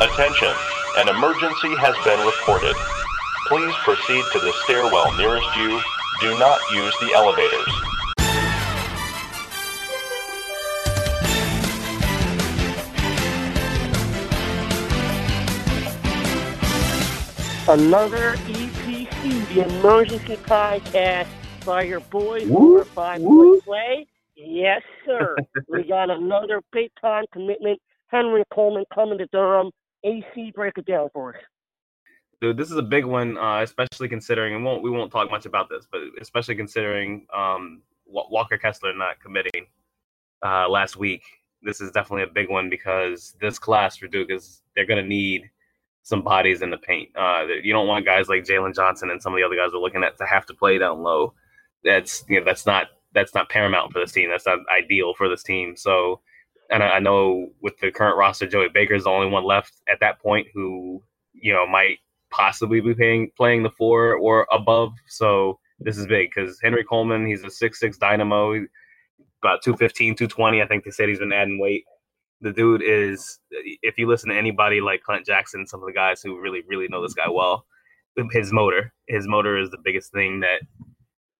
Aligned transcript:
Attention, 0.00 0.48
an 0.96 1.10
emergency 1.10 1.76
has 1.76 1.94
been 2.06 2.18
reported. 2.24 2.74
Please 3.48 3.74
proceed 3.84 4.24
to 4.32 4.38
the 4.38 4.50
stairwell 4.64 5.14
nearest 5.18 5.46
you. 5.58 5.78
Do 6.22 6.38
not 6.38 6.58
use 6.72 6.94
the 7.02 7.12
elevators. 7.12 7.68
Another 17.68 18.36
EPC, 18.48 19.54
the 19.54 19.68
emergency 19.68 20.36
podcast 20.36 21.28
by 21.66 21.82
your 21.82 22.00
boys 22.00 22.50
over 22.50 22.86
Five 22.86 23.20
Point 23.20 23.64
Play. 23.64 24.06
Yes, 24.34 24.80
sir. 25.04 25.36
we 25.68 25.82
got 25.82 26.08
another 26.08 26.62
big 26.72 26.90
time 27.02 27.26
commitment. 27.34 27.78
Henry 28.06 28.44
Coleman 28.50 28.86
coming 28.94 29.18
to 29.18 29.26
Durham. 29.26 29.70
AC, 30.04 30.52
break 30.54 30.78
it 30.78 30.86
down 30.86 31.08
for 31.12 31.34
us. 31.34 31.42
Dude, 32.40 32.56
this 32.56 32.70
is 32.70 32.76
a 32.76 32.82
big 32.82 33.04
one, 33.04 33.36
uh, 33.36 33.60
especially 33.62 34.08
considering 34.08 34.54
and 34.54 34.64
won't 34.64 34.82
we 34.82 34.90
won't 34.90 35.12
talk 35.12 35.30
much 35.30 35.44
about 35.44 35.68
this, 35.68 35.86
but 35.90 36.00
especially 36.20 36.54
considering 36.54 37.26
um, 37.34 37.82
Walker 38.06 38.56
Kessler 38.56 38.94
not 38.94 39.20
committing 39.20 39.66
uh, 40.44 40.68
last 40.68 40.96
week. 40.96 41.22
This 41.62 41.82
is 41.82 41.90
definitely 41.90 42.22
a 42.22 42.32
big 42.32 42.48
one 42.48 42.70
because 42.70 43.36
this 43.40 43.58
class 43.58 43.96
for 43.96 44.06
Duke 44.06 44.30
is 44.30 44.62
they're 44.74 44.86
going 44.86 45.02
to 45.02 45.08
need 45.08 45.50
some 46.02 46.22
bodies 46.22 46.62
in 46.62 46.70
the 46.70 46.78
paint. 46.78 47.10
Uh, 47.14 47.44
you 47.62 47.72
don't 47.72 47.86
want 47.86 48.06
guys 48.06 48.28
like 48.28 48.44
Jalen 48.44 48.74
Johnson 48.74 49.10
and 49.10 49.20
some 49.20 49.34
of 49.34 49.38
the 49.38 49.44
other 49.44 49.56
guys 49.56 49.70
we're 49.72 49.80
looking 49.80 50.02
at 50.02 50.16
to 50.18 50.24
have 50.24 50.46
to 50.46 50.54
play 50.54 50.78
down 50.78 51.02
low. 51.02 51.34
That's 51.84 52.24
you 52.28 52.38
know 52.38 52.44
that's 52.44 52.66
not 52.66 52.88
that's 53.12 53.34
not 53.34 53.48
paramount 53.48 53.92
for 53.92 54.00
this 54.00 54.12
team. 54.12 54.30
That's 54.30 54.46
not 54.46 54.58
ideal 54.70 55.14
for 55.14 55.28
this 55.28 55.42
team. 55.42 55.76
So, 55.76 56.20
and 56.70 56.82
I, 56.82 56.88
I 56.92 56.98
know 57.00 57.48
with 57.60 57.78
the 57.78 57.90
current 57.90 58.16
roster, 58.16 58.46
Joey 58.46 58.68
Baker 58.72 58.94
is 58.94 59.04
the 59.04 59.10
only 59.10 59.28
one 59.28 59.44
left 59.44 59.74
at 59.90 60.00
that 60.00 60.20
point 60.20 60.46
who 60.54 61.02
you 61.32 61.52
know 61.52 61.66
might 61.66 61.98
possibly 62.30 62.80
be 62.80 62.94
paying, 62.94 63.30
playing 63.36 63.62
the 63.62 63.70
four 63.70 64.14
or 64.16 64.46
above. 64.52 64.92
So 65.08 65.58
this 65.80 65.98
is 65.98 66.06
big 66.06 66.30
because 66.34 66.58
Henry 66.62 66.84
Coleman, 66.84 67.26
he's 67.26 67.44
a 67.44 67.50
six 67.50 67.80
six 67.80 67.98
dynamo, 67.98 68.54
about 69.42 69.62
215, 69.62 70.14
220. 70.14 70.62
I 70.62 70.66
think 70.66 70.84
they 70.84 70.90
said 70.90 71.08
he's 71.08 71.18
been 71.18 71.32
adding 71.32 71.58
weight. 71.58 71.84
The 72.42 72.52
dude 72.52 72.82
is, 72.82 73.38
if 73.50 73.98
you 73.98 74.08
listen 74.08 74.30
to 74.30 74.36
anybody 74.36 74.80
like 74.80 75.02
Clint 75.02 75.26
Jackson, 75.26 75.66
some 75.66 75.80
of 75.80 75.86
the 75.86 75.92
guys 75.92 76.22
who 76.22 76.40
really, 76.40 76.62
really 76.66 76.88
know 76.88 77.02
this 77.02 77.12
guy 77.12 77.28
well, 77.28 77.66
his 78.32 78.52
motor, 78.52 78.92
his 79.08 79.28
motor 79.28 79.58
is 79.58 79.70
the 79.70 79.78
biggest 79.82 80.12
thing 80.12 80.40
that 80.40 80.62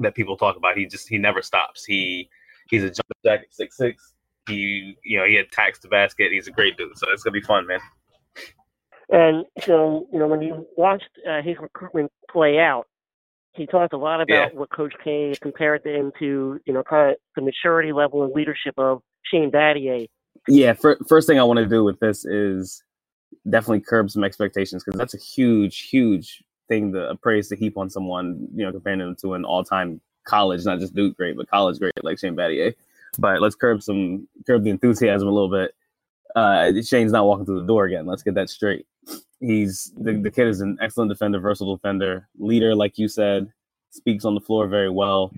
that 0.00 0.14
people 0.14 0.36
talk 0.36 0.56
about. 0.56 0.76
He 0.76 0.86
just 0.86 1.08
he 1.08 1.18
never 1.18 1.42
stops. 1.42 1.84
He 1.84 2.28
he's 2.68 2.84
a 2.84 2.90
jump 2.90 3.42
six 3.50 3.76
six. 3.76 4.14
He 4.48 4.96
you 5.04 5.18
know 5.18 5.26
he 5.26 5.36
attacks 5.36 5.78
the 5.78 5.88
basket. 5.88 6.32
He's 6.32 6.48
a 6.48 6.52
great 6.52 6.76
dude. 6.76 6.96
So 6.98 7.06
it's 7.12 7.22
gonna 7.22 7.32
be 7.32 7.42
fun, 7.42 7.66
man. 7.66 7.80
And 9.10 9.46
so, 9.62 10.06
you 10.12 10.18
know, 10.18 10.26
when 10.26 10.42
you 10.42 10.66
watched 10.76 11.08
uh, 11.28 11.40
his 11.40 11.56
recruitment 11.58 12.12
play 12.30 12.58
out, 12.58 12.86
he 13.54 13.66
talked 13.66 13.94
a 13.94 13.96
lot 13.96 14.20
about 14.20 14.52
yeah. 14.52 14.58
what 14.58 14.70
Coach 14.70 14.92
K 15.02 15.34
compared 15.40 15.84
him 15.84 16.12
to, 16.18 16.60
you 16.64 16.72
know, 16.72 16.82
kind 16.82 17.12
of 17.12 17.16
the 17.34 17.42
maturity 17.42 17.92
level 17.92 18.22
and 18.22 18.32
leadership 18.34 18.74
of 18.76 19.00
Shane 19.24 19.50
Battier. 19.50 20.08
Yeah, 20.46 20.74
for, 20.74 20.98
first 21.08 21.26
thing 21.26 21.38
I 21.38 21.44
want 21.44 21.58
to 21.58 21.66
do 21.66 21.84
with 21.84 21.98
this 22.00 22.24
is 22.24 22.82
definitely 23.48 23.80
curb 23.80 24.10
some 24.10 24.24
expectations 24.24 24.84
because 24.84 24.98
that's 24.98 25.14
a 25.14 25.18
huge, 25.18 25.88
huge 25.88 26.42
thing 26.68 26.92
to 26.92 27.16
praise 27.22 27.48
to 27.48 27.56
heap 27.56 27.78
on 27.78 27.88
someone, 27.88 28.46
you 28.54 28.64
know, 28.64 28.72
comparing 28.72 29.00
them 29.00 29.16
to 29.16 29.34
an 29.34 29.44
all-time 29.44 30.00
college, 30.24 30.64
not 30.64 30.80
just 30.80 30.94
Duke 30.94 31.16
great, 31.16 31.36
but 31.36 31.50
college 31.50 31.78
great 31.78 31.92
like 32.02 32.18
Shane 32.18 32.36
Battier. 32.36 32.74
But 33.18 33.40
let's 33.40 33.54
curb 33.54 33.82
some 33.82 34.28
curb 34.48 34.64
the 34.64 34.70
enthusiasm 34.70 35.28
a 35.28 35.30
little 35.30 35.50
bit. 35.50 35.74
Uh, 36.34 36.72
Shane's 36.82 37.12
not 37.12 37.26
walking 37.26 37.44
through 37.44 37.60
the 37.60 37.66
door 37.66 37.84
again. 37.84 38.06
Let's 38.06 38.22
get 38.22 38.34
that 38.34 38.50
straight. 38.50 38.86
He's 39.40 39.92
the, 39.96 40.14
the 40.14 40.30
kid 40.30 40.48
is 40.48 40.60
an 40.60 40.78
excellent 40.80 41.10
defender, 41.10 41.38
versatile 41.38 41.76
defender, 41.76 42.28
leader, 42.38 42.74
like 42.74 42.98
you 42.98 43.08
said, 43.08 43.52
speaks 43.90 44.24
on 44.24 44.34
the 44.34 44.40
floor 44.40 44.66
very 44.66 44.90
well. 44.90 45.32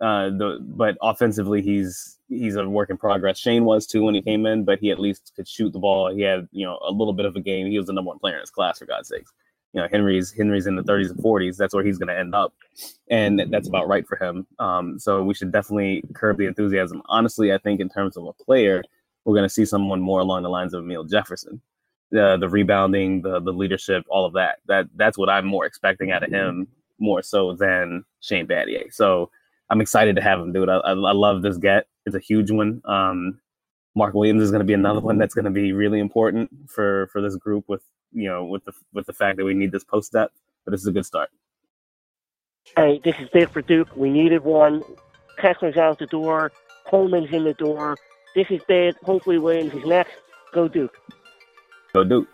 Uh, 0.00 0.30
the, 0.30 0.58
but 0.60 0.96
offensively, 1.02 1.62
he's 1.62 2.18
he's 2.28 2.56
a 2.56 2.68
work 2.68 2.90
in 2.90 2.96
progress. 2.96 3.38
Shane 3.38 3.64
was 3.64 3.86
too 3.86 4.04
when 4.04 4.14
he 4.14 4.22
came 4.22 4.46
in, 4.46 4.64
but 4.64 4.78
he 4.78 4.90
at 4.90 5.00
least 5.00 5.32
could 5.34 5.48
shoot 5.48 5.72
the 5.72 5.78
ball. 5.78 6.14
He 6.14 6.22
had 6.22 6.46
you 6.52 6.64
know 6.64 6.78
a 6.86 6.90
little 6.92 7.14
bit 7.14 7.26
of 7.26 7.34
a 7.36 7.40
game. 7.40 7.66
He 7.66 7.78
was 7.78 7.86
the 7.86 7.92
number 7.92 8.08
one 8.08 8.18
player 8.18 8.34
in 8.34 8.40
his 8.40 8.50
class 8.50 8.78
for 8.78 8.86
God's 8.86 9.08
sakes. 9.08 9.32
You 9.72 9.82
know, 9.82 9.88
Henry's 9.90 10.32
Henry's 10.32 10.66
in 10.66 10.76
the 10.76 10.82
30s 10.82 11.10
and 11.10 11.18
40s. 11.18 11.56
That's 11.56 11.74
where 11.74 11.84
he's 11.84 11.98
going 11.98 12.08
to 12.08 12.18
end 12.18 12.34
up, 12.34 12.54
and 13.10 13.42
that's 13.50 13.68
about 13.68 13.88
right 13.88 14.06
for 14.06 14.16
him. 14.16 14.46
Um, 14.58 14.98
so 14.98 15.22
we 15.22 15.34
should 15.34 15.52
definitely 15.52 16.02
curb 16.14 16.38
the 16.38 16.46
enthusiasm. 16.46 17.02
Honestly, 17.06 17.52
I 17.52 17.58
think 17.58 17.80
in 17.80 17.88
terms 17.88 18.16
of 18.16 18.24
a 18.24 18.32
player, 18.32 18.82
we're 19.24 19.34
going 19.34 19.48
to 19.48 19.54
see 19.54 19.64
someone 19.64 20.00
more 20.00 20.20
along 20.20 20.42
the 20.42 20.48
lines 20.48 20.74
of 20.74 20.84
Amile 20.84 21.04
Jefferson 21.04 21.60
the 22.10 22.36
the 22.38 22.48
rebounding, 22.48 23.22
the 23.22 23.40
the 23.40 23.52
leadership, 23.52 24.04
all 24.08 24.24
of 24.24 24.32
that. 24.34 24.58
That 24.66 24.86
that's 24.96 25.18
what 25.18 25.28
I'm 25.28 25.46
more 25.46 25.66
expecting 25.66 26.10
out 26.10 26.22
of 26.22 26.30
him 26.30 26.68
more 26.98 27.22
so 27.22 27.54
than 27.54 28.04
Shane 28.20 28.46
Battier. 28.46 28.92
So 28.92 29.30
I'm 29.70 29.80
excited 29.80 30.16
to 30.16 30.22
have 30.22 30.40
him 30.40 30.52
do 30.52 30.62
it. 30.62 30.68
I, 30.68 30.78
I, 30.78 30.92
I 30.92 31.12
love 31.12 31.42
this 31.42 31.58
get. 31.58 31.86
It's 32.06 32.16
a 32.16 32.20
huge 32.20 32.50
one. 32.50 32.80
Um, 32.84 33.40
Mark 33.98 34.14
Williams 34.14 34.42
is 34.42 34.50
going 34.50 34.60
to 34.60 34.64
be 34.64 34.74
another 34.74 35.00
one 35.00 35.18
that's 35.18 35.34
going 35.34 35.44
to 35.44 35.50
be 35.50 35.72
really 35.72 35.98
important 35.98 36.50
for 36.70 37.08
for 37.08 37.20
this 37.20 37.36
group 37.36 37.64
with 37.68 37.82
you 38.12 38.28
know 38.28 38.44
with 38.44 38.64
the 38.64 38.72
with 38.94 39.06
the 39.06 39.12
fact 39.12 39.36
that 39.36 39.44
we 39.44 39.54
need 39.54 39.72
this 39.72 39.84
post 39.84 40.12
depth. 40.12 40.34
But 40.64 40.70
this 40.70 40.80
is 40.80 40.86
a 40.86 40.92
good 40.92 41.04
start. 41.04 41.30
Hey, 42.76 43.00
this 43.02 43.16
is 43.18 43.28
big 43.32 43.50
for 43.50 43.60
Duke. 43.60 43.88
We 43.96 44.10
needed 44.10 44.44
one. 44.44 44.82
Kessler's 45.38 45.76
out 45.76 45.98
the 45.98 46.06
door. 46.06 46.52
Coleman's 46.86 47.32
in 47.32 47.44
the 47.44 47.54
door. 47.54 47.96
This 48.34 48.46
is 48.50 48.60
big. 48.68 48.94
Hopefully 49.02 49.38
Williams 49.38 49.74
is 49.74 49.84
next. 49.84 50.12
Go 50.54 50.68
Duke. 50.68 50.96
Go 51.92 52.04
Duke. 52.04 52.28